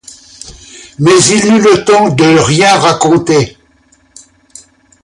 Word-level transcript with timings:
Mais 0.97 1.11
il 1.25 1.53
n'eut 1.53 1.61
le 1.61 1.85
temps 1.85 2.09
de 2.09 2.23
rien 2.39 2.75
raconter. 2.79 3.55